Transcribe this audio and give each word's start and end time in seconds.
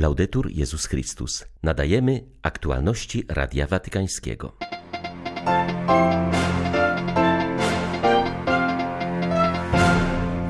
Laudetur 0.00 0.50
Jezus 0.50 0.86
Chrystus. 0.86 1.44
Nadajemy 1.62 2.24
aktualności 2.42 3.24
Radia 3.28 3.66
Watykańskiego. 3.66 4.52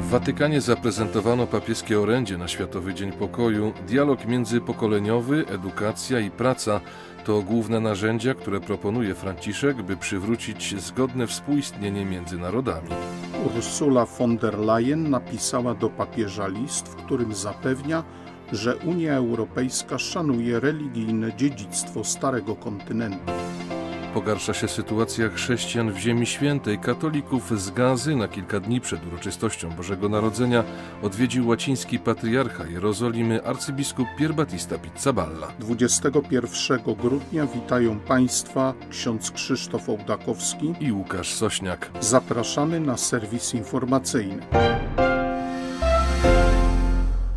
W 0.01 0.11
Watykanie 0.11 0.61
zaprezentowano 0.61 1.47
papieskie 1.47 2.01
orędzie 2.01 2.39
na 2.39 2.49
Światowy 2.49 2.95
Dzień 2.95 3.13
Pokoju. 3.13 3.73
Dialog 3.89 4.27
międzypokoleniowy, 4.27 5.45
edukacja 5.49 6.21
i 6.21 6.31
praca 6.31 6.81
to 7.25 7.43
główne 7.43 7.81
narzędzia, 7.81 8.35
które 8.35 8.61
proponuje 8.61 9.15
Franciszek, 9.15 9.83
by 9.83 9.97
przywrócić 9.97 10.81
zgodne 10.81 11.27
współistnienie 11.27 12.05
między 12.05 12.39
narodami. 12.39 12.89
Ursula 13.57 14.07
von 14.07 14.37
der 14.37 14.59
Leyen 14.59 15.11
napisała 15.11 15.75
do 15.75 15.91
papieża 15.91 16.47
list, 16.47 16.89
w 16.89 16.97
którym 16.97 17.35
zapewnia, 17.35 18.05
że 18.53 18.77
Unia 18.77 19.15
Europejska 19.15 19.99
szanuje 19.99 20.61
religijne 20.61 21.37
dziedzictwo 21.37 22.05
Starego 22.05 22.57
Kontynentu. 22.57 23.33
Pogarsza 24.15 24.55
się 24.55 24.69
sytuacja 24.69 25.29
chrześcijan 25.29 25.93
w 25.93 25.99
Ziemi 25.99 26.27
Świętej. 26.27 26.79
Katolików 26.79 27.61
z 27.61 27.71
Gazy 27.71 28.17
na 28.17 28.29
kilka 28.29 28.61
dni 28.61 28.81
przed 28.81 29.07
uroczystością 29.07 29.71
Bożego 29.71 30.09
Narodzenia 30.09 30.65
odwiedził 31.03 31.49
łaciński 31.49 31.99
patriarcha 31.99 32.67
Jerozolimy 32.67 33.45
arcybiskup 33.45 34.07
Pier 34.19 34.35
Battista 34.35 34.79
Pizzaballa. 34.79 35.47
21 35.59 36.79
grudnia 36.95 37.47
witają 37.47 38.01
Państwa 38.01 38.75
ksiądz 38.91 39.31
Krzysztof 39.31 39.89
Ołdakowski 39.89 40.75
i 40.81 40.93
Łukasz 40.93 41.35
Sośniak. 41.35 41.91
Zapraszamy 42.01 42.81
na 42.81 42.97
serwis 42.97 43.55
informacyjny. 43.55 44.43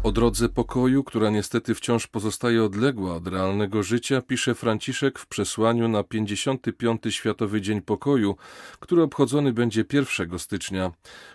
O 0.04 0.12
drodze 0.12 0.50
pokoju, 0.50 1.04
która 1.04 1.30
niestety 1.30 1.76
wciąż 1.76 2.08
pozostaje 2.08 2.64
odległa 2.64 3.16
od 3.16 3.28
realnego 3.28 3.84
życia, 3.84 4.22
pisze 4.22 4.56
Franciszek 4.56 5.20
w 5.20 5.28
przesłaniu 5.28 5.88
na 5.88 6.04
55. 6.04 7.02
Światowy 7.10 7.62
Dzień 7.62 7.82
Pokoju, 7.82 8.36
który 8.80 9.02
obchodzony 9.02 9.54
będzie 9.54 9.86
1 9.94 10.40
stycznia. 10.40 10.92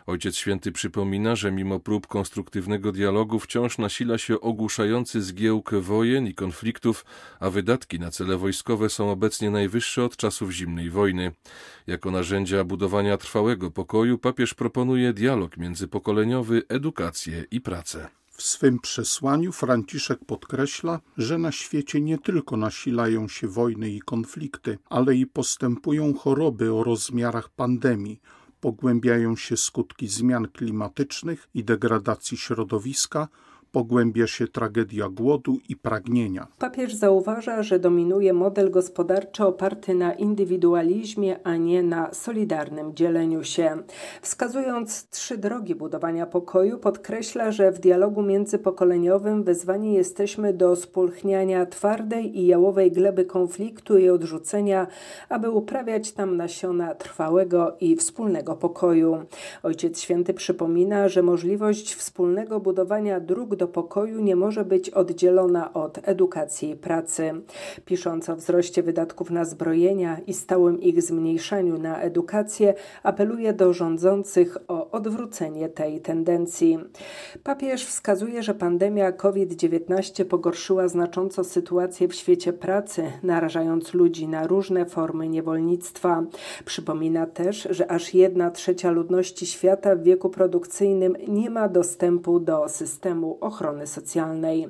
Ojciec 0.06 0.36
Święty 0.36 0.72
przypomina, 0.72 1.36
że 1.36 1.52
mimo 1.52 1.80
prób 1.80 2.06
konstruktywnego 2.06 2.92
dialogu 2.92 3.39
wciąż 3.39 3.78
nasila 3.78 4.19
się 4.19 4.41
ogłuszający 4.41 5.22
zgiełk 5.22 5.74
wojen 5.74 6.27
i 6.27 6.34
konfliktów, 6.34 7.05
a 7.41 7.50
wydatki 7.50 8.00
na 8.00 8.11
cele 8.11 8.36
wojskowe 8.36 8.91
są 8.91 9.11
obecnie 9.11 9.50
najwyższe 9.50 10.05
od 10.05 10.16
czasów 10.16 10.50
zimnej 10.50 10.91
wojny. 10.91 11.33
Jako 11.86 12.11
narzędzia 12.11 12.64
budowania 12.64 13.16
trwałego 13.16 13.70
pokoju 13.70 14.19
papież 14.19 14.55
proponuje 14.55 15.12
dialog 15.12 15.56
międzypokoleniowy, 15.56 16.62
edukację 16.69 17.44
i 17.50 17.61
pracę. 17.61 18.17
W 18.39 18.42
swym 18.42 18.78
przesłaniu 18.78 19.53
Franciszek 19.53 20.25
podkreśla, 20.25 21.00
że 21.17 21.39
na 21.39 21.53
świecie 21.53 22.00
nie 22.00 22.19
tylko 22.19 22.56
nasilają 22.56 23.28
się 23.28 23.48
wojny 23.48 23.91
i 23.91 24.00
konflikty, 24.00 24.78
ale 24.91 25.14
i 25.14 25.27
postępują 25.27 26.14
choroby 26.14 26.72
o 26.72 26.84
rozmiarach 26.84 27.48
pandemii, 27.48 28.20
pogłębiają 28.61 29.36
się 29.36 29.56
skutki 29.56 30.08
zmian 30.08 30.48
klimatycznych 30.48 31.48
i 31.55 31.64
degradacji 31.64 32.36
środowiska, 32.36 33.28
pogłębia 33.72 34.27
się 34.27 34.48
tragedia 34.48 35.08
głodu 35.08 35.58
i 35.69 35.77
pragnienia. 35.77 36.47
Papież 36.58 36.94
zauważa, 36.94 37.62
że 37.62 37.78
dominuje 37.78 38.33
model 38.33 38.70
gospodarczy 38.70 39.44
oparty 39.44 39.94
na 39.94 40.12
indywidualizmie, 40.12 41.36
a 41.44 41.56
nie 41.56 41.83
na 41.83 42.14
solidarnym 42.14 42.94
dzieleniu 42.94 43.44
się. 43.44 43.77
Wskazując 44.22 45.08
trzy 45.11 45.39
drogi 45.39 45.74
budowania 45.74 46.27
pokoju, 46.27 46.78
podkreśla, 46.78 47.52
że 47.52 47.72
w 47.72 47.78
dialogu 47.78 48.22
międzypokoleniowym 48.22 49.44
wezwani 49.44 49.94
jesteśmy 49.94 50.52
do 50.52 50.77
spulchniania 50.77 51.66
twardej 51.66 52.39
i 52.39 52.46
jałowej 52.46 52.92
gleby 52.92 53.24
konfliktu 53.24 53.98
i 53.98 54.08
odrzucenia, 54.08 54.86
aby 55.28 55.50
uprawiać 55.50 56.12
tam 56.12 56.36
nasiona 56.36 56.94
trwałego 56.94 57.77
i 57.80 57.96
wspólnego 57.96 58.56
pokoju. 58.56 59.23
Ojciec 59.62 60.00
Święty 60.00 60.35
przypomina, 60.35 61.08
że 61.08 61.23
możliwość 61.23 61.95
wspólnego 61.95 62.61
budowania 62.61 63.20
dróg 63.20 63.55
do 63.58 63.69
pokoju 63.69 64.20
nie 64.20 64.36
może 64.36 64.64
być 64.64 64.91
oddzielona 64.91 65.73
od 65.73 65.98
edukacji 66.02 66.70
i 66.70 66.77
pracy. 66.77 67.30
Pisząc 67.85 68.29
o 68.29 68.36
wzroście 68.36 68.83
wydatków 68.83 69.30
na 69.30 69.45
zbrojenia 69.45 70.19
i 70.27 70.35
stałym 70.35 70.80
ich 70.80 71.02
zmniejszaniu 71.02 71.79
na 71.79 72.01
edukację, 72.01 72.74
apeluje 73.02 73.52
do 73.52 73.73
rządzących 73.73 74.58
o 74.68 74.91
odwrócenie 74.91 75.68
tej 75.68 76.01
tendencji. 76.01 76.79
Papież 77.42 77.86
wskazuje, 77.86 78.42
że 78.42 78.55
pandemia 78.55 79.13
COVID-19 79.13 80.24
pogorszyła 80.24 80.89
znacząco 80.89 81.45
sytuację 81.45 82.08
w 82.08 82.14
świecie 82.14 82.52
pracy, 82.52 83.02
narażając 83.23 83.95
ludzi 83.95 84.29
na 84.29 84.47
różne 84.47 84.86
formy 84.86 85.29
niewolnictwa. 85.29 86.24
Przypomina 86.64 87.27
też, 87.27 87.68
że 87.70 87.91
aż 87.91 88.14
jedna 88.14 88.51
trzecia 88.51 88.91
ludności 88.91 89.47
świata 89.47 89.97
w 89.97 90.02
wieku 90.02 90.30
produkcyjnym 90.30 91.17
nie 91.29 91.51
ma 91.51 91.68
dostępu 91.68 92.41
do 92.41 92.68
systemu 92.68 93.39
ochrony 93.48 93.86
socjalnej. 93.86 94.69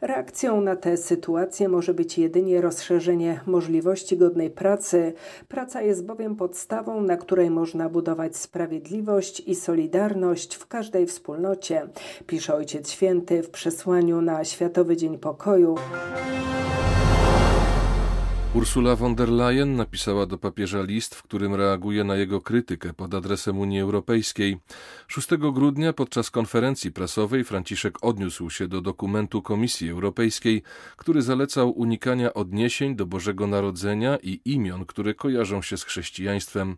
Reakcją 0.00 0.60
na 0.60 0.76
tę 0.76 0.96
sytuację 0.96 1.68
może 1.68 1.94
być 1.94 2.18
jedynie 2.18 2.60
rozszerzenie 2.60 3.40
możliwości 3.46 4.16
godnej 4.16 4.50
pracy. 4.50 5.12
Praca 5.48 5.82
jest 5.82 6.06
bowiem 6.06 6.36
podstawą, 6.36 7.00
na 7.00 7.16
której 7.16 7.50
można 7.50 7.88
budować 7.88 8.36
sprawiedliwość 8.36 9.40
i 9.40 9.54
solidarność 9.54 10.54
w 10.54 10.66
każdej 10.66 11.06
wspólnocie, 11.06 11.86
pisze 12.26 12.54
Ojciec 12.54 12.90
Święty 12.90 13.42
w 13.42 13.50
przesłaniu 13.50 14.20
na 14.20 14.44
Światowy 14.44 14.96
Dzień 14.96 15.18
Pokoju. 15.18 15.74
Ursula 18.54 18.96
von 18.96 19.14
der 19.14 19.28
Leyen 19.28 19.76
napisała 19.76 20.26
do 20.26 20.38
papieża 20.38 20.82
list, 20.82 21.14
w 21.14 21.22
którym 21.22 21.54
reaguje 21.54 22.04
na 22.04 22.16
jego 22.16 22.40
krytykę 22.40 22.92
pod 22.92 23.14
adresem 23.14 23.58
Unii 23.58 23.80
Europejskiej. 23.80 24.58
6 25.08 25.28
grudnia 25.52 25.92
podczas 25.92 26.30
konferencji 26.30 26.92
prasowej 26.92 27.44
Franciszek 27.44 28.04
odniósł 28.04 28.50
się 28.50 28.68
do 28.68 28.80
dokumentu 28.80 29.42
Komisji 29.42 29.90
Europejskiej, 29.90 30.62
który 30.96 31.22
zalecał 31.22 31.70
unikania 31.70 32.34
odniesień 32.34 32.96
do 32.96 33.06
Bożego 33.06 33.46
Narodzenia 33.46 34.16
i 34.22 34.40
imion, 34.44 34.86
które 34.86 35.14
kojarzą 35.14 35.62
się 35.62 35.76
z 35.76 35.84
chrześcijaństwem. 35.84 36.76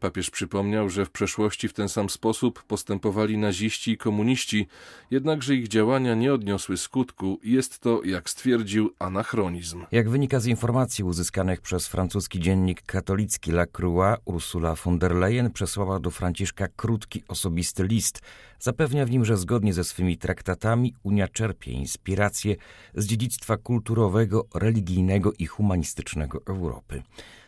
Papież 0.00 0.30
przypomniał, 0.30 0.90
że 0.90 1.04
w 1.04 1.10
przeszłości 1.10 1.68
w 1.68 1.72
ten 1.72 1.88
sam 1.88 2.10
sposób 2.10 2.62
postępowali 2.62 3.38
naziści 3.38 3.90
i 3.90 3.96
komuniści, 3.96 4.66
jednakże 5.10 5.54
ich 5.54 5.68
działania 5.68 6.14
nie 6.14 6.34
odniosły 6.34 6.76
skutku 6.76 7.40
i 7.42 7.52
jest 7.52 7.78
to, 7.78 8.04
jak 8.04 8.30
stwierdził, 8.30 8.94
anachronizm. 8.98 9.84
Jak 9.92 10.10
wynika 10.10 10.40
z 10.40 10.46
informacji 10.46 11.04
uzyskanych 11.04 11.60
przez 11.60 11.88
francuski 11.88 12.40
dziennik 12.40 12.82
katolicki 12.82 13.50
La 13.50 13.66
Croix, 13.66 14.20
Ursula 14.24 14.74
von 14.84 14.98
der 14.98 15.14
Leyen 15.14 15.50
przesłała 15.50 16.00
do 16.00 16.10
Franciszka 16.10 16.68
krótki 16.68 17.22
osobisty 17.28 17.84
list. 17.84 18.20
Zapewnia 18.60 19.06
w 19.06 19.10
nim, 19.10 19.24
że 19.24 19.36
zgodnie 19.36 19.74
ze 19.74 19.84
swymi 19.84 20.18
traktatami 20.18 20.94
Unia 21.02 21.28
czerpie 21.28 21.72
inspirację 21.72 22.56
z 22.94 23.06
dziedzictwa 23.06 23.56
kulturowego, 23.56 24.46
religijnego 24.54 25.32
i 25.38 25.46
humanistycznego 25.46 26.42
Europy. 26.46 27.02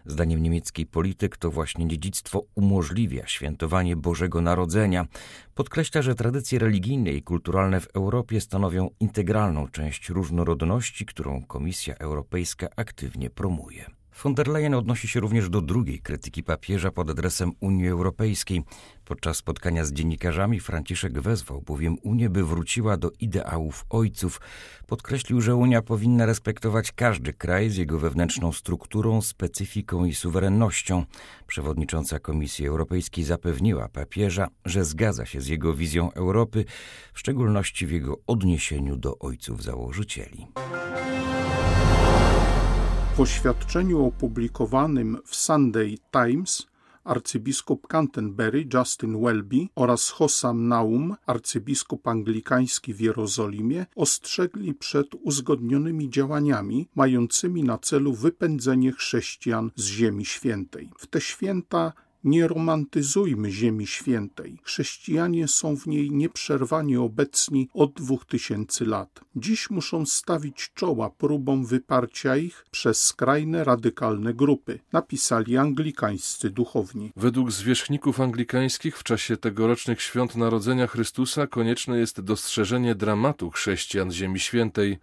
Zdaniem 0.07 0.43
niemieckiej 0.43 0.87
polityk 0.87 1.37
to 1.37 1.51
właśnie 1.51 1.89
dziedzictwo 1.89 2.45
umożliwia 2.55 3.27
świętowanie 3.27 3.97
Bożego 3.97 4.41
Narodzenia. 4.41 5.07
Podkreśla, 5.55 6.03
że 6.03 6.15
tradycje 6.15 6.59
religijne 6.59 7.11
i 7.13 7.23
kulturalne 7.23 7.81
w 7.81 7.89
Europie 7.95 8.41
stanowią 8.41 8.91
integralną 9.01 9.69
część 9.69 10.09
różnorodności, 10.09 11.07
którą 11.07 11.45
Komisja 11.45 11.95
Europejska 11.95 12.69
aktywnie 12.77 13.31
promuje. 13.31 14.00
Von 14.23 14.35
der 14.35 14.49
Leyen 14.49 14.75
odnosi 14.75 15.09
się 15.09 15.21
również 15.21 15.49
do 15.49 15.61
drugiej 15.61 16.01
krytyki 16.01 16.43
papieża 16.43 16.91
pod 16.91 17.11
adresem 17.11 17.53
Unii 17.61 17.89
Europejskiej. 17.89 18.63
Podczas 19.05 19.37
spotkania 19.37 19.85
z 19.85 19.93
dziennikarzami 19.93 20.61
Franciszek 20.61 21.21
wezwał 21.21 21.63
bowiem 21.63 21.97
Unię, 22.03 22.31
by 22.31 22.45
wróciła 22.45 22.97
do 22.97 23.11
ideałów 23.21 23.87
ojców. 23.91 24.41
Podkreślił, 24.87 25.41
że 25.41 25.57
Unia 25.57 25.83
powinna 25.83 26.27
respektować 26.27 26.93
każdy 26.93 27.33
kraj 27.33 27.71
z 27.71 27.77
jego 27.77 27.99
wewnętrzną 27.99 28.53
strukturą, 28.53 29.23
specyfiką 29.23 30.05
i 30.05 30.15
suwerennością. 30.15 31.05
Przewodnicząca 31.47 32.19
Komisji 32.19 32.67
Europejskiej 32.67 33.25
zapewniła 33.25 33.89
papieża, 33.89 34.49
że 34.65 34.85
zgadza 34.85 35.27
się 35.27 35.41
z 35.41 35.47
jego 35.47 35.75
wizją 35.75 36.13
Europy, 36.13 36.65
w 37.13 37.19
szczególności 37.19 37.87
w 37.87 37.91
jego 37.91 38.19
odniesieniu 38.27 38.97
do 38.97 39.19
ojców 39.19 39.63
założycieli. 39.63 40.47
W 43.17 43.21
oświadczeniu 43.21 44.07
opublikowanym 44.07 45.19
w 45.25 45.37
Sunday 45.37 45.99
Times 46.13 46.71
arcybiskup 47.05 47.87
Canterbury 47.87 48.69
Justin 48.75 49.21
Welby 49.23 49.69
oraz 49.75 50.11
Hossam 50.11 50.69
Naum, 50.69 51.17
arcybiskup 51.27 52.09
anglikański 52.09 52.95
w 52.95 53.01
Jerozolimie, 53.01 53.87
ostrzegli 53.97 54.75
przed 54.75 55.15
uzgodnionymi 55.15 56.11
działaniami 56.11 56.89
mającymi 56.95 57.65
na 57.65 57.79
celu 57.79 58.13
wypędzenie 58.15 58.93
chrześcijan 58.93 59.71
z 59.77 59.87
Ziemi 59.87 60.25
Świętej. 60.25 60.91
W 60.99 61.07
te 61.07 61.21
święta 61.21 61.93
Nie 62.25 62.49
romantyzujmy 62.49 63.51
Ziemi 63.51 63.87
Świętej. 63.87 64.59
Chrześcijanie 64.63 65.49
są 65.49 65.77
w 65.77 65.87
niej 65.87 66.11
nieprzerwanie 66.11 67.01
obecni 67.01 67.69
od 67.75 67.93
dwóch 67.93 68.25
tysięcy 68.25 68.87
lat. 68.87 69.21
Dziś 69.37 69.71
muszą 69.71 70.07
stawić 70.07 70.71
czoła 70.75 71.11
próbom 71.11 71.67
wyparcia 71.67 72.37
ich 72.37 72.65
przez 72.71 73.03
skrajne, 73.03 73.65
radykalne 73.65 74.35
grupy, 74.35 74.79
napisali 74.93 75.57
anglikańscy 75.57 76.51
duchowni. 76.51 77.13
Według 77.17 77.53
zwierzchników 77.53 78.21
anglikańskich 78.21 78.99
w 78.99 79.05
czasie 79.05 79.37
tegorocznych 79.37 80.03
świąt 80.03 80.37
Narodzenia 80.37 80.87
Chrystusa 80.87 81.47
konieczne 81.47 81.99
jest 81.99 82.21
dostrzeżenie 82.21 82.95
dramatu 82.95 83.51
chrześcijan 83.51 84.13
Ziemi 84.13 84.41
Świętej. 84.41 84.99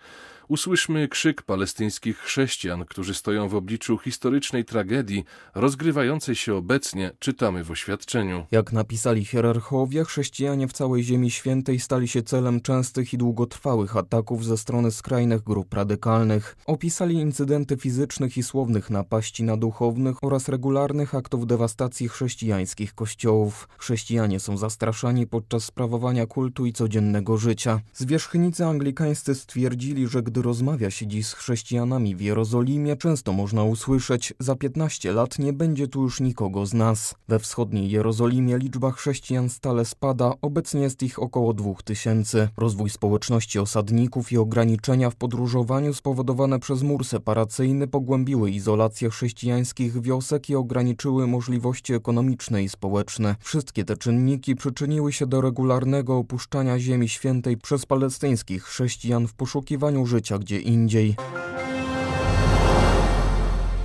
Usłyszmy 0.48 1.08
krzyk 1.08 1.42
palestyńskich 1.42 2.18
chrześcijan, 2.18 2.86
którzy 2.86 3.14
stoją 3.14 3.50
w 3.50 3.56
obliczu 3.56 3.98
historycznej 3.98 4.66
tragedii 4.66 5.26
rozgrywającej 5.56 6.36
się 6.36 6.56
obecnie, 6.56 7.12
czytamy 7.20 7.64
w 7.64 7.72
oświadczeniu. 7.72 8.46
Jak 8.52 8.72
napisali 8.72 9.26
hierarchowie, 9.26 10.04
chrześcijanie 10.04 10.68
w 10.68 10.74
całej 10.74 11.04
Ziemi 11.04 11.32
Świętej 11.32 11.80
stali 11.80 12.08
się 12.08 12.24
celem 12.24 12.62
częstych 12.62 13.14
i 13.14 13.18
długotrwałych 13.18 13.98
ataków 13.98 14.46
ze 14.46 14.58
strony 14.58 14.92
skrajnych 14.92 15.44
grup 15.44 15.74
radykalnych. 15.74 16.58
Opisali 16.66 17.16
incydenty 17.16 17.78
fizycznych 17.78 18.38
i 18.38 18.44
słownych 18.44 18.90
napaści 18.90 19.44
na 19.44 19.58
duchownych 19.58 20.24
oraz 20.24 20.50
regularnych 20.50 21.16
aktów 21.16 21.48
dewastacji 21.48 22.10
chrześcijańskich 22.10 22.94
kościołów. 22.94 23.70
Chrześcijanie 23.78 24.40
są 24.40 24.58
zastraszani 24.58 25.28
podczas 25.28 25.64
sprawowania 25.64 26.26
kultu 26.26 26.66
i 26.66 26.74
codziennego 26.74 27.38
życia. 27.38 27.80
Zwierzchnicy 27.94 28.66
anglikańscy 28.66 29.36
stwierdzili, 29.36 30.08
że 30.08 30.24
gdy 30.24 30.37
rozmawia 30.42 30.92
się 30.92 31.08
dziś 31.08 31.28
z 31.28 31.34
chrześcijanami 31.34 32.16
w 32.16 32.22
Jerozolimie, 32.22 32.96
często 32.96 33.34
można 33.34 33.64
usłyszeć: 33.64 34.34
Za 34.40 34.56
15 34.56 35.12
lat 35.12 35.40
nie 35.40 35.54
będzie 35.54 35.88
tu 35.88 36.02
już 36.02 36.20
nikogo 36.20 36.66
z 36.66 36.74
nas. 36.74 37.16
We 37.28 37.40
wschodniej 37.40 37.90
Jerozolimie 37.90 38.58
liczba 38.58 38.92
chrześcijan 38.92 39.50
stale 39.50 39.86
spada, 39.86 40.34
obecnie 40.42 40.82
jest 40.82 41.04
ich 41.04 41.22
około 41.22 41.54
2000. 41.54 42.50
Rozwój 42.58 42.90
społeczności 42.90 43.60
osadników 43.60 44.32
i 44.32 44.38
ograniczenia 44.38 45.10
w 45.10 45.16
podróżowaniu 45.16 45.94
spowodowane 45.94 46.60
przez 46.60 46.84
mur 46.84 47.06
separacyjny 47.06 47.88
pogłębiły 47.88 48.52
izolację 48.52 49.10
chrześcijańskich 49.10 50.02
wiosek 50.02 50.50
i 50.50 50.56
ograniczyły 50.56 51.28
możliwości 51.28 51.94
ekonomiczne 51.94 52.64
i 52.64 52.70
społeczne. 52.70 53.36
Wszystkie 53.40 53.86
te 53.86 53.98
czynniki 53.98 54.56
przyczyniły 54.56 55.14
się 55.14 55.28
do 55.28 55.42
regularnego 55.42 56.18
opuszczania 56.18 56.80
Ziemi 56.80 57.10
Świętej 57.10 57.58
przez 57.58 57.86
palestyńskich 57.86 58.64
chrześcijan 58.64 59.28
w 59.28 59.34
poszukiwaniu 59.34 60.06
życia 60.06 60.27
życia 60.28 60.40
gdzie 60.40 60.60
indziej. 60.60 61.16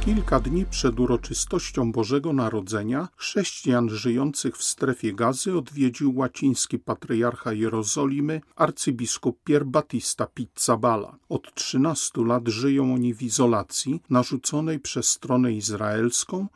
Kilka 0.04 0.40
dni 0.40 0.66
przed 0.66 1.00
uroczystością 1.00 1.92
Bożego 1.92 2.32
Narodzenia 2.32 3.08
chrześcijan 3.16 3.90
żyjących 3.90 4.56
w 4.56 4.62
strefie 4.62 5.12
gazy 5.12 5.58
odwiedził 5.58 6.16
łaciński 6.16 6.78
patriarcha 6.78 7.52
Jerozolimy 7.52 8.40
arcybiskup 8.56 9.38
Pier 9.44 9.66
Battista 9.66 10.26
Pizzabala. 10.26 11.16
Od 11.28 11.54
13 11.54 12.24
lat 12.24 12.48
żyją 12.48 12.94
oni 12.94 13.14
w 13.14 13.22
izolacji 13.22 14.02
narzuconej 14.10 14.80
przez 14.80 15.08
stronę 15.08 15.52
izraelską, 15.52 16.46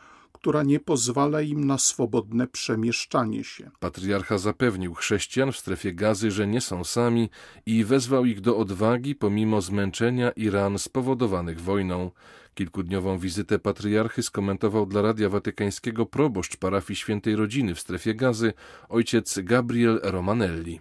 która 0.46 0.62
nie 0.62 0.80
pozwala 0.80 1.40
im 1.42 1.66
na 1.66 1.78
swobodne 1.78 2.46
przemieszczanie 2.46 3.44
się. 3.44 3.70
Patriarcha 3.80 4.38
zapewnił 4.38 4.94
chrześcijan 4.94 5.52
w 5.52 5.56
strefie 5.56 5.92
gazy, 5.92 6.30
że 6.30 6.46
nie 6.46 6.60
są 6.60 6.84
sami 6.84 7.30
i 7.66 7.84
wezwał 7.84 8.24
ich 8.24 8.40
do 8.40 8.56
odwagi 8.56 9.14
pomimo 9.14 9.60
zmęczenia 9.60 10.30
i 10.30 10.50
ran 10.50 10.78
spowodowanych 10.78 11.60
wojną. 11.60 12.10
Kilkudniową 12.56 13.18
wizytę 13.18 13.58
patriarchy 13.58 14.22
skomentował 14.22 14.86
dla 14.86 15.02
Radia 15.02 15.28
Watykańskiego 15.28 16.06
proboszcz 16.06 16.56
parafii 16.56 16.96
Świętej 16.96 17.36
Rodziny 17.36 17.74
w 17.74 17.80
strefie 17.80 18.14
gazy, 18.14 18.52
ojciec 18.88 19.38
Gabriel 19.38 20.00
Romanelli. 20.02 20.80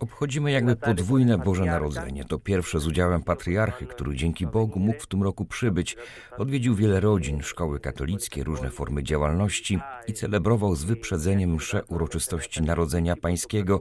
Obchodzimy 0.00 0.52
jakby 0.52 0.76
podwójne 0.76 1.38
Boże 1.38 1.64
Narodzenie. 1.64 2.24
To 2.24 2.38
pierwsze 2.38 2.80
z 2.80 2.86
udziałem 2.86 3.22
patriarchy, 3.22 3.86
który 3.86 4.16
dzięki 4.16 4.46
Bogu 4.46 4.80
mógł 4.80 5.00
w 5.00 5.06
tym 5.06 5.22
roku 5.22 5.44
przybyć. 5.44 5.96
Odwiedził 6.38 6.74
wiele 6.74 7.00
rodzin, 7.00 7.42
szkoły 7.42 7.80
katolickie, 7.80 8.44
różne 8.44 8.70
formy 8.70 9.02
działalności 9.02 9.78
i 10.06 10.12
celebrował 10.12 10.74
z 10.74 10.84
wyprzedzeniem 10.84 11.54
msze 11.54 11.84
uroczystości 11.84 12.62
Narodzenia 12.62 13.16
Pańskiego, 13.16 13.80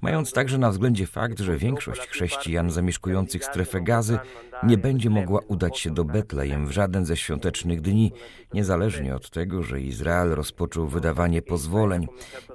mając 0.00 0.32
także 0.32 0.58
na 0.58 0.70
względzie 0.70 1.06
fakt, 1.06 1.40
że 1.40 1.56
większość 1.56 2.08
chrześcijan 2.08 2.70
zamieszkujących 2.70 3.44
strefę 3.44 3.80
gazy 3.80 4.18
nie 4.62 4.78
będzie 4.78 5.10
mogła 5.10 5.40
udać 5.48 5.78
się 5.78 5.90
do 5.90 6.04
Betlejem 6.04 6.66
w 6.66 6.70
żaden 6.70 7.04
ze 7.04 7.16
świątecznych 7.16 7.80
dni, 7.80 8.12
niezależnie 8.54 9.14
od 9.14 9.30
tego, 9.30 9.62
że 9.62 9.80
Izrael 9.80 10.30
rozpoczął 10.30 10.88
wydawanie 10.88 11.42
pozwoleń. 11.42 12.06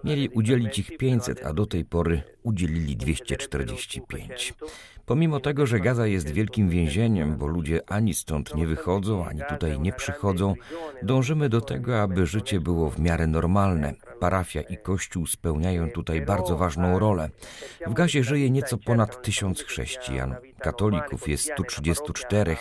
Mieli 0.04 0.30
udzielić 0.30 0.80
ich 0.80 0.98
500, 0.98 1.46
a 1.46 1.54
do 1.54 1.66
tej 1.66 1.86
pory 1.86 2.24
udzielili 2.44 2.98
245. 2.98 4.54
Pomimo 5.06 5.40
tego, 5.40 5.66
że 5.66 5.80
Gaza 5.80 6.08
jest 6.08 6.30
wielkim 6.30 6.70
więzieniem, 6.70 7.38
bo 7.38 7.48
ludzie 7.48 7.82
ani 7.88 8.14
stąd 8.14 8.56
nie 8.56 8.68
wychodzą, 8.68 9.26
ani 9.26 9.42
tutaj 9.50 9.80
nie 9.80 9.94
przychodzą, 9.94 10.54
dążymy 11.04 11.50
do 11.50 11.62
tego, 11.62 12.02
aby 12.02 12.26
życie 12.26 12.60
było 12.60 12.90
w 12.90 13.00
miarę 13.00 13.28
normalne. 13.28 13.94
Parafia 14.20 14.62
i 14.62 14.78
kościół 14.78 15.28
spełniają 15.28 15.90
tutaj 15.90 16.22
bardzo 16.22 16.58
ważną 16.58 17.00
rolę. 17.00 17.30
W 17.88 17.94
Gazie 17.94 18.24
żyje 18.24 18.50
nieco 18.50 18.78
ponad 18.78 19.22
tysiąc 19.22 19.64
chrześcijan. 19.64 20.36
Katolików 20.60 21.28
jest 21.28 21.52
134, 21.54 22.58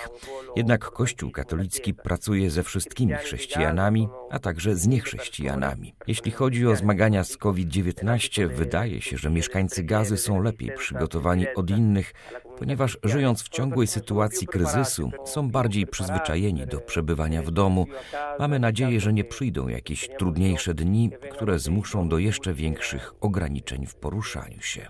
jednak 0.57 0.91
Kościół 0.91 1.31
katolicki 1.31 1.95
pracuje 1.95 2.51
ze 2.51 2.63
wszystkimi 2.63 3.15
chrześcijanami, 3.15 4.09
a 4.31 4.39
także 4.39 4.77
z 4.77 4.87
niechrześcijanami. 4.87 5.95
Jeśli 6.07 6.31
chodzi 6.31 6.67
o 6.67 6.77
zmagania 6.77 7.25
z 7.25 7.37
COVID-19, 7.37 8.49
wydaje 8.49 9.01
się, 9.01 9.17
że 9.19 9.31
mieszkańcy 9.31 9.83
Gazy 9.83 10.17
są 10.17 10.43
lepiej 10.43 10.73
przygotowani 10.77 11.47
od 11.55 11.71
innych, 11.71 12.15
ponieważ 12.59 12.99
żyjąc 13.05 13.43
w 13.43 13.49
ciągłej 13.49 13.87
sytuacji 13.87 14.47
kryzysu, 14.47 15.11
są 15.25 15.51
bardziej 15.51 15.87
przyzwyczajeni 15.87 16.67
do 16.67 16.81
przebywania 16.81 17.43
w 17.43 17.51
domu. 17.51 17.87
Mamy 18.39 18.59
nadzieję, 18.59 19.01
że 19.01 19.13
nie 19.13 19.25
przyjdą 19.25 19.69
jakieś 19.69 20.09
trudniejsze 20.19 20.75
dni, 20.75 21.11
które 21.31 21.59
zmuszą 21.59 22.09
do 22.09 22.19
jeszcze 22.19 22.55
większych 22.55 23.15
ograniczeń 23.21 23.87
w 23.87 23.95
poruszaniu 23.95 24.61
się. 24.61 24.87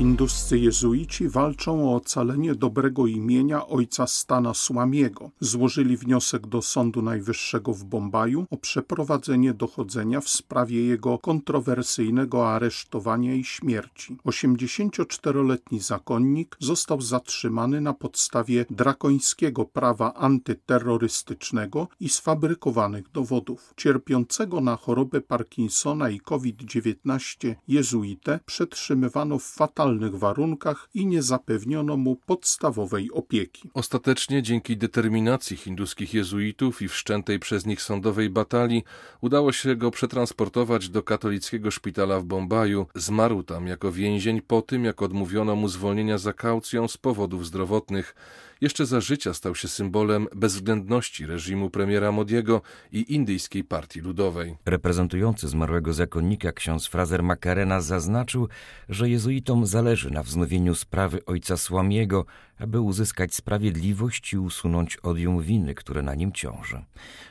Hinduscy 0.00 0.58
jezuici 0.58 1.28
walczą 1.28 1.90
o 1.90 1.94
ocalenie 1.94 2.54
dobrego 2.54 3.06
imienia 3.06 3.66
ojca 3.66 4.06
Stana 4.06 4.54
Słamiego. 4.54 5.30
Złożyli 5.40 5.96
wniosek 5.96 6.46
do 6.46 6.62
Sądu 6.62 7.02
Najwyższego 7.02 7.72
w 7.74 7.84
Bombaju 7.84 8.46
o 8.50 8.56
przeprowadzenie 8.56 9.54
dochodzenia 9.54 10.20
w 10.20 10.28
sprawie 10.28 10.86
jego 10.86 11.18
kontrowersyjnego 11.18 12.48
aresztowania 12.48 13.34
i 13.34 13.44
śmierci. 13.44 14.16
84-letni 14.24 15.80
zakonnik 15.80 16.56
został 16.60 17.00
zatrzymany 17.00 17.80
na 17.80 17.92
podstawie 17.94 18.66
drakońskiego 18.70 19.64
prawa 19.64 20.14
antyterrorystycznego 20.14 21.88
i 22.00 22.08
sfabrykowanych 22.08 23.10
dowodów. 23.10 23.74
Cierpiącego 23.76 24.60
na 24.60 24.76
chorobę 24.76 25.20
Parkinsona 25.20 26.10
i 26.10 26.20
COVID-19 26.20 27.54
jezuitę 27.68 28.40
przetrzymywano 28.46 29.38
w 29.38 29.44
fatalnym 29.44 29.89
warunkach 29.98 30.88
i 30.94 31.06
nie 31.06 31.22
zapewniono 31.22 31.96
mu 31.96 32.16
podstawowej 32.16 33.10
opieki. 33.12 33.70
Ostatecznie 33.74 34.42
dzięki 34.42 34.76
determinacji 34.76 35.56
hinduskich 35.56 36.14
jezuitów 36.14 36.82
i 36.82 36.88
wszczętej 36.88 37.38
przez 37.38 37.66
nich 37.66 37.82
sądowej 37.82 38.30
batalii 38.30 38.84
udało 39.20 39.52
się 39.52 39.76
go 39.76 39.90
przetransportować 39.90 40.88
do 40.88 41.02
katolickiego 41.02 41.70
szpitala 41.70 42.20
w 42.20 42.24
Bombaju. 42.24 42.86
Zmarł 42.94 43.42
tam 43.42 43.66
jako 43.66 43.92
więzień 43.92 44.40
po 44.40 44.62
tym, 44.62 44.84
jak 44.84 45.02
odmówiono 45.02 45.56
mu 45.56 45.68
zwolnienia 45.68 46.18
za 46.18 46.32
kaucją 46.32 46.88
z 46.88 46.96
powodów 46.96 47.46
zdrowotnych. 47.46 48.14
Jeszcze 48.60 48.86
za 48.86 49.00
życia 49.00 49.34
stał 49.34 49.54
się 49.54 49.68
symbolem 49.68 50.26
bezwzględności 50.34 51.26
reżimu 51.26 51.70
premiera 51.70 52.12
Modiego 52.12 52.62
i 52.92 53.14
indyjskiej 53.14 53.64
partii 53.64 54.00
ludowej. 54.00 54.56
Reprezentujący 54.66 55.48
zmarłego 55.48 55.92
zakonnika 55.92 56.52
ksiądz 56.52 56.86
Frazer 56.86 57.22
Macarena 57.22 57.80
zaznaczył, 57.80 58.48
że 58.88 59.10
jezuitom 59.10 59.66
zależy 59.66 60.10
na 60.10 60.22
wznowieniu 60.22 60.74
sprawy 60.74 61.24
ojca 61.24 61.56
Słamiego, 61.56 62.24
aby 62.58 62.80
uzyskać 62.80 63.34
sprawiedliwość 63.34 64.32
i 64.32 64.38
usunąć 64.38 64.96
odium 64.96 65.42
winy, 65.42 65.74
które 65.74 66.02
na 66.02 66.14
nim 66.14 66.32
ciąży. 66.32 66.84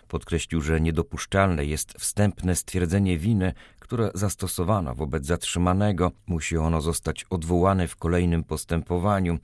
Podkreślił, 0.07 0.61
że 0.61 0.81
niedopuszczalne 0.81 1.65
jest 1.65 1.93
wstępne 1.93 2.55
stwierdzenie 2.55 3.17
winy, 3.17 3.53
które 3.79 4.11
zastosowano 4.13 4.95
wobec 4.95 5.25
zatrzymanego. 5.25 6.11
Musi 6.27 6.57
ono 6.57 6.81
zostać 6.81 7.25
odwołane 7.29 7.87
w 7.87 7.95
kolejnym 7.95 8.43
postępowaniu 8.43 9.37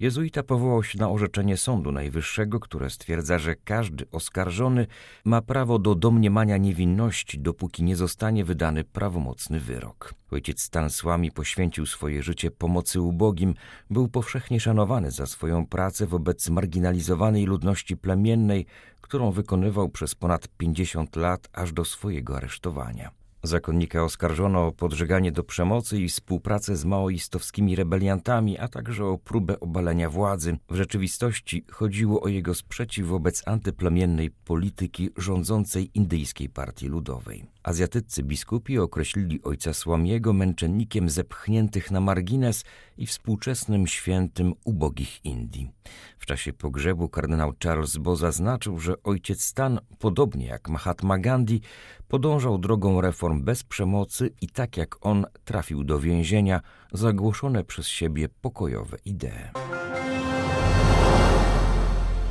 Jezuita 0.00 0.42
powołał 0.42 0.82
się 0.82 0.98
na 0.98 1.10
orzeczenie 1.10 1.56
Sądu 1.56 1.92
Najwyższego, 1.92 2.60
które 2.60 2.90
stwierdza, 2.90 3.38
że 3.38 3.56
każdy 3.56 4.10
oskarżony 4.12 4.86
ma 5.24 5.42
prawo 5.42 5.78
do 5.78 5.94
domniemania 5.94 6.56
niewinności, 6.56 7.38
dopóki 7.38 7.82
nie 7.82 7.96
zostanie 7.96 8.44
wydany 8.44 8.84
prawomocny 8.84 9.60
wyrok. 9.60 10.14
Ojciec 10.30 10.62
Stansłami 10.62 11.32
poświęcił 11.32 11.86
swoje 11.86 12.22
życie 12.22 12.50
pomocy 12.50 13.00
ubogim, 13.00 13.54
był 13.90 14.08
powszechnie 14.08 14.60
szanowany 14.60 15.10
za 15.10 15.26
swoją 15.26 15.66
pracę 15.66 16.06
wobec 16.06 16.50
marginalizowanej 16.50 17.46
ludności 17.46 17.96
plemiennej, 17.96 18.66
którą 19.00 19.30
wykonywał 19.30 19.88
przez 19.88 20.14
ponad 20.14 20.48
50 20.48 21.16
lat 21.16 21.48
aż 21.52 21.72
do 21.72 21.84
swojego 21.84 22.36
aresztowania. 22.36 23.19
Zakonnika 23.42 24.04
oskarżono 24.04 24.66
o 24.66 24.72
podżeganie 24.72 25.32
do 25.32 25.44
przemocy 25.44 26.00
i 26.00 26.08
współpracę 26.08 26.76
z 26.76 26.84
maoistowskimi 26.84 27.76
rebeliantami, 27.76 28.58
a 28.58 28.68
także 28.68 29.04
o 29.04 29.18
próbę 29.18 29.60
obalenia 29.60 30.10
władzy. 30.10 30.56
W 30.70 30.76
rzeczywistości 30.76 31.64
chodziło 31.70 32.20
o 32.20 32.28
jego 32.28 32.54
sprzeciw 32.54 33.06
wobec 33.06 33.42
antyplemiennej 33.46 34.30
polityki 34.30 35.10
rządzącej 35.16 35.90
indyjskiej 35.94 36.48
partii 36.48 36.88
ludowej. 36.88 37.44
Azjatyccy 37.62 38.22
biskupi 38.22 38.78
określili 38.78 39.42
ojca 39.42 39.74
Słamiego 39.74 40.32
męczennikiem 40.32 41.10
zepchniętych 41.10 41.90
na 41.90 42.00
margines 42.00 42.64
i 42.98 43.06
współczesnym 43.06 43.86
świętym 43.86 44.54
ubogich 44.64 45.24
Indii. 45.24 45.70
W 46.18 46.26
czasie 46.26 46.52
pogrzebu 46.52 47.08
kardynał 47.08 47.52
Charles 47.62 47.96
Bo 47.96 48.16
zaznaczył, 48.16 48.80
że 48.80 49.02
ojciec 49.02 49.42
Stan, 49.44 49.80
podobnie 49.98 50.46
jak 50.46 50.68
Mahatma 50.68 51.18
Gandhi, 51.18 51.60
podążał 52.08 52.58
drogą 52.58 53.00
reform 53.00 53.29
bez 53.38 53.64
przemocy 53.64 54.30
i 54.40 54.48
tak 54.48 54.76
jak 54.76 55.06
on 55.06 55.26
trafił 55.44 55.84
do 55.84 56.00
więzienia 56.00 56.60
za 56.92 57.12
głoszone 57.12 57.64
przez 57.64 57.88
siebie 57.88 58.28
pokojowe 58.40 58.96
idee. 59.04 59.79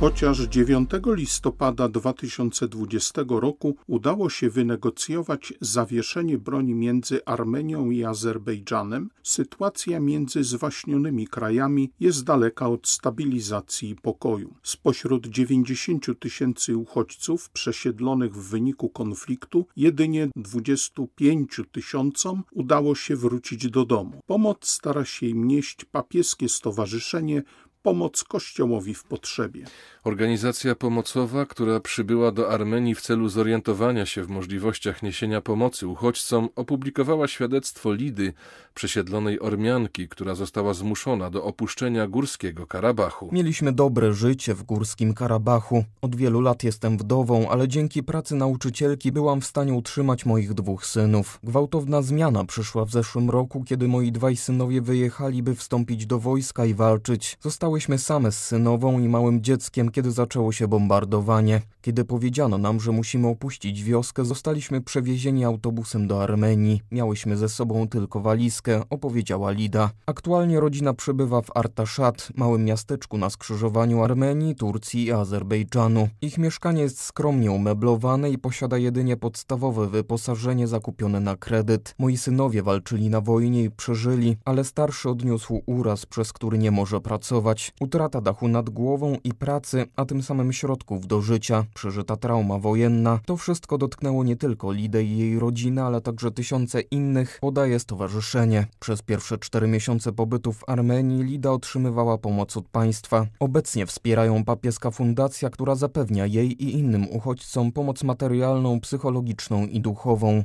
Chociaż 0.00 0.38
9 0.38 0.90
listopada 1.06 1.88
2020 1.88 3.22
roku 3.28 3.76
udało 3.86 4.30
się 4.30 4.50
wynegocjować 4.50 5.52
zawieszenie 5.60 6.38
broni 6.38 6.74
między 6.74 7.24
Armenią 7.24 7.90
i 7.90 8.04
Azerbejdżanem, 8.04 9.10
sytuacja 9.22 10.00
między 10.00 10.44
zwaśnionymi 10.44 11.26
krajami 11.26 11.90
jest 12.00 12.24
daleka 12.24 12.68
od 12.68 12.88
stabilizacji 12.88 13.90
i 13.90 13.96
pokoju. 13.96 14.54
Spośród 14.62 15.26
90 15.26 16.06
tysięcy 16.20 16.76
uchodźców 16.76 17.50
przesiedlonych 17.50 18.34
w 18.34 18.50
wyniku 18.50 18.88
konfliktu, 18.88 19.66
jedynie 19.76 20.28
25 20.36 21.60
tysiącom 21.72 22.42
udało 22.52 22.94
się 22.94 23.16
wrócić 23.16 23.70
do 23.70 23.84
domu. 23.84 24.20
Pomoc 24.26 24.68
stara 24.68 25.04
się 25.04 25.26
im 25.26 25.48
nieść 25.48 25.84
papieskie 25.84 26.48
stowarzyszenie 26.48 27.42
pomoc 27.82 28.24
Kościołowi 28.24 28.94
w 28.94 29.04
potrzebie. 29.04 29.64
Organizacja 30.04 30.74
pomocowa, 30.74 31.46
która 31.46 31.80
przybyła 31.80 32.32
do 32.32 32.50
Armenii 32.50 32.94
w 32.94 33.00
celu 33.00 33.28
zorientowania 33.28 34.06
się 34.06 34.24
w 34.24 34.28
możliwościach 34.28 35.02
niesienia 35.02 35.40
pomocy 35.40 35.86
uchodźcom, 35.86 36.48
opublikowała 36.56 37.28
świadectwo 37.28 37.92
Lidy, 37.92 38.32
przesiedlonej 38.74 39.40
Ormianki, 39.40 40.08
która 40.08 40.34
została 40.34 40.74
zmuszona 40.74 41.30
do 41.30 41.44
opuszczenia 41.44 42.06
górskiego 42.06 42.66
Karabachu. 42.66 43.28
Mieliśmy 43.32 43.72
dobre 43.72 44.14
życie 44.14 44.54
w 44.54 44.62
górskim 44.62 45.14
Karabachu. 45.14 45.84
Od 46.02 46.16
wielu 46.16 46.40
lat 46.40 46.64
jestem 46.64 46.98
wdową, 46.98 47.50
ale 47.50 47.68
dzięki 47.68 48.02
pracy 48.02 48.34
nauczycielki 48.34 49.12
byłam 49.12 49.40
w 49.40 49.46
stanie 49.46 49.74
utrzymać 49.74 50.26
moich 50.26 50.54
dwóch 50.54 50.86
synów. 50.86 51.38
Gwałtowna 51.42 52.02
zmiana 52.02 52.44
przyszła 52.44 52.84
w 52.84 52.90
zeszłym 52.90 53.30
roku, 53.30 53.64
kiedy 53.64 53.88
moi 53.88 54.12
dwaj 54.12 54.36
synowie 54.36 54.80
wyjechali, 54.80 55.42
by 55.42 55.54
wstąpić 55.54 56.06
do 56.06 56.18
wojska 56.18 56.64
i 56.64 56.74
walczyć. 56.74 57.38
Zostałyśmy 57.40 57.98
same 57.98 58.32
z 58.32 58.44
synową 58.44 59.00
i 59.00 59.08
małym 59.08 59.42
dzieckiem, 59.42 59.89
kiedy 59.90 60.10
zaczęło 60.10 60.52
się 60.52 60.68
bombardowanie. 60.68 61.60
Kiedy 61.80 62.04
powiedziano 62.04 62.58
nam, 62.58 62.80
że 62.80 62.92
musimy 62.92 63.28
opuścić 63.28 63.84
wioskę, 63.84 64.24
zostaliśmy 64.24 64.80
przewiezieni 64.80 65.44
autobusem 65.44 66.06
do 66.06 66.22
Armenii. 66.22 66.82
Miałyśmy 66.92 67.36
ze 67.36 67.48
sobą 67.48 67.88
tylko 67.88 68.20
walizkę, 68.20 68.82
opowiedziała 68.90 69.50
Lida. 69.50 69.90
Aktualnie 70.06 70.60
rodzina 70.60 70.94
przebywa 70.94 71.42
w 71.42 71.56
Artaszat, 71.56 72.28
małym 72.34 72.64
miasteczku 72.64 73.18
na 73.18 73.30
skrzyżowaniu 73.30 74.02
Armenii, 74.02 74.54
Turcji 74.54 75.04
i 75.04 75.12
Azerbejdżanu. 75.12 76.08
Ich 76.22 76.38
mieszkanie 76.38 76.82
jest 76.82 77.00
skromnie 77.00 77.52
umeblowane 77.52 78.30
i 78.30 78.38
posiada 78.38 78.78
jedynie 78.78 79.16
podstawowe 79.16 79.86
wyposażenie 79.86 80.66
zakupione 80.66 81.20
na 81.20 81.36
kredyt. 81.36 81.94
Moi 81.98 82.16
synowie 82.16 82.62
walczyli 82.62 83.10
na 83.10 83.20
wojnie 83.20 83.64
i 83.64 83.70
przeżyli, 83.70 84.36
ale 84.44 84.64
starszy 84.64 85.10
odniósł 85.10 85.62
uraz, 85.66 86.06
przez 86.06 86.32
który 86.32 86.58
nie 86.58 86.70
może 86.70 87.00
pracować. 87.00 87.72
Utrata 87.80 88.20
dachu 88.20 88.48
nad 88.48 88.70
głową 88.70 89.16
i 89.24 89.34
pracy, 89.34 89.79
a 89.96 90.04
tym 90.04 90.22
samym 90.22 90.52
środków 90.52 91.06
do 91.06 91.20
życia, 91.22 91.64
przeżyta 91.74 92.16
trauma 92.16 92.58
wojenna, 92.58 93.20
to 93.26 93.36
wszystko 93.36 93.78
dotknęło 93.78 94.24
nie 94.24 94.36
tylko 94.36 94.72
Lidę 94.72 95.04
i 95.04 95.18
jej 95.18 95.38
rodzinę, 95.38 95.84
ale 95.84 96.00
także 96.00 96.30
tysiące 96.30 96.80
innych, 96.80 97.38
podaje 97.40 97.78
stowarzyszenie. 97.78 98.66
Przez 98.80 99.02
pierwsze 99.02 99.38
cztery 99.38 99.68
miesiące 99.68 100.12
pobytu 100.12 100.52
w 100.52 100.68
Armenii 100.68 101.24
Lida 101.24 101.50
otrzymywała 101.50 102.18
pomoc 102.18 102.56
od 102.56 102.68
państwa. 102.68 103.26
Obecnie 103.40 103.86
wspierają 103.86 104.44
papieska 104.44 104.90
fundacja, 104.90 105.50
która 105.50 105.74
zapewnia 105.74 106.26
jej 106.26 106.64
i 106.64 106.78
innym 106.78 107.08
uchodźcom 107.10 107.72
pomoc 107.72 108.04
materialną, 108.04 108.80
psychologiczną 108.80 109.66
i 109.66 109.80
duchową. 109.80 110.42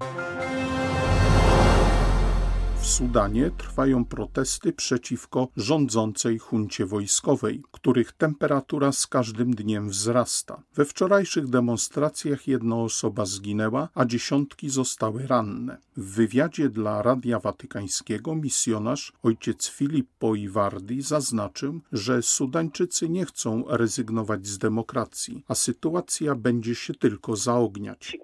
W 2.85 2.89
Sudanie 2.89 3.51
trwają 3.51 4.05
protesty 4.05 4.73
przeciwko 4.73 5.47
rządzącej 5.57 6.39
huncie 6.39 6.85
wojskowej, 6.85 7.63
których 7.71 8.11
temperatura 8.11 8.91
z 8.91 9.07
każdym 9.07 9.55
dniem 9.55 9.89
wzrasta. 9.89 10.61
We 10.75 10.85
wczorajszych 10.85 11.47
demonstracjach 11.47 12.47
jedna 12.47 12.75
osoba 12.75 13.25
zginęła, 13.25 13.89
a 13.95 14.05
dziesiątki 14.05 14.69
zostały 14.69 15.27
ranne. 15.27 15.77
W 15.97 16.15
wywiadzie 16.15 16.69
dla 16.69 17.01
Radia 17.01 17.39
Watykańskiego 17.39 18.35
misjonarz 18.35 19.13
ojciec 19.23 19.67
Filippo 19.69 20.35
Iwardi 20.35 21.01
zaznaczył, 21.01 21.79
że 21.91 22.21
Sudańczycy 22.21 23.09
nie 23.09 23.25
chcą 23.25 23.63
rezygnować 23.67 24.47
z 24.47 24.57
demokracji, 24.57 25.43
a 25.47 25.55
sytuacja 25.55 26.35
będzie 26.35 26.75
się 26.75 26.93
tylko 26.93 27.35
zaogniać. 27.35 28.17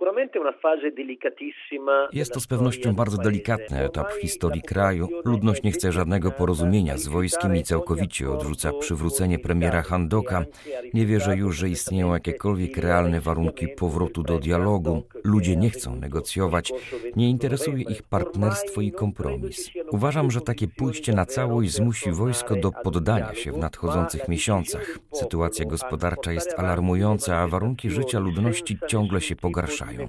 Jest 2.13 2.33
to 2.33 2.39
z 2.39 2.47
pewnością 2.47 2.93
bardzo 2.93 3.17
delikatny 3.17 3.79
etap 3.79 4.13
w 4.13 4.21
historii 4.21 4.61
kraju. 4.61 5.07
Ludność 5.25 5.63
nie 5.63 5.71
chce 5.71 5.91
żadnego 5.91 6.31
porozumienia 6.31 6.97
z 6.97 7.07
wojskiem 7.07 7.55
i 7.55 7.63
całkowicie 7.63 8.29
odrzuca 8.29 8.71
przywrócenie 8.73 9.39
premiera 9.39 9.81
Handoka. 9.81 10.45
Nie 10.93 11.05
wierzę 11.05 11.37
już, 11.37 11.57
że 11.57 11.69
istnieją 11.69 12.13
jakiekolwiek 12.13 12.77
realne 12.77 13.21
warunki 13.21 13.67
powrotu 13.67 14.23
do 14.23 14.39
dialogu. 14.39 15.03
Ludzie 15.23 15.55
nie 15.55 15.69
chcą 15.69 15.95
negocjować, 15.95 16.73
nie 17.15 17.29
interesuje 17.29 17.83
ich 17.83 18.03
partnerstwo 18.03 18.81
i 18.81 18.91
kompromis. 18.91 19.71
Uważam, 19.91 20.31
że 20.31 20.41
takie 20.41 20.67
pójście 20.67 21.13
na 21.13 21.25
całość 21.25 21.71
zmusi 21.71 22.11
wojsko 22.11 22.55
do 22.55 22.71
poddania 22.71 23.35
się 23.35 23.51
w 23.51 23.57
nadchodzących 23.57 24.27
miesiącach. 24.27 24.99
Sytuacja 25.13 25.65
gospodarcza 25.65 26.31
jest 26.31 26.59
alarmująca, 26.59 27.37
a 27.37 27.47
warunki 27.47 27.89
życia 27.89 28.19
ludności 28.19 28.77
ciągle 28.87 29.21
się 29.21 29.35
pogarszają. 29.35 30.07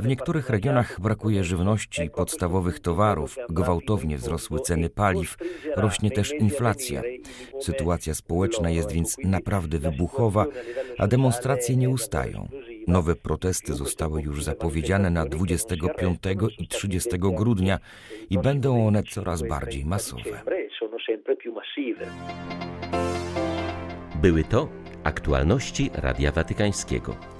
W 0.00 0.06
niektórych 0.06 0.50
regionach 0.50 1.00
brakuje 1.00 1.44
żywności 1.44 2.10
podstawowych 2.10 2.80
towarów, 2.80 3.36
gwałtownie 3.48 4.16
wzrosły 4.16 4.60
ceny 4.60 4.90
paliw, 4.90 5.36
rośnie 5.76 6.10
też 6.10 6.32
inflacja. 6.32 7.02
Sytuacja 7.60 8.14
społeczna 8.14 8.70
jest 8.70 8.92
więc 8.92 9.16
naprawdę 9.24 9.78
wybuchowa, 9.78 10.46
a 10.98 11.06
demonstracje 11.06 11.76
nie 11.76 11.88
ustają. 11.88 12.48
Nowe 12.86 13.16
protesty 13.16 13.74
zostały 13.74 14.22
już 14.22 14.44
zapowiedziane 14.44 15.10
na 15.10 15.26
25 15.26 16.20
i 16.58 16.68
30 16.68 17.10
grudnia 17.18 17.78
i 18.30 18.38
będą 18.38 18.86
one 18.86 19.02
coraz 19.02 19.42
bardziej 19.42 19.84
masowe. 19.84 20.42
Były 24.22 24.44
to 24.44 24.68
aktualności 25.04 25.90
Radia 25.94 26.32
Watykańskiego. 26.32 27.39